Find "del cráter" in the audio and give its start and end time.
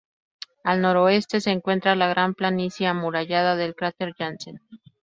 3.55-4.13